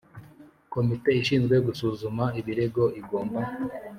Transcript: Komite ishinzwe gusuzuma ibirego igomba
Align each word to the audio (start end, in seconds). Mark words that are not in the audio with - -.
Komite 0.73 1.09
ishinzwe 1.21 1.55
gusuzuma 1.67 2.23
ibirego 2.39 2.83
igomba 3.01 3.39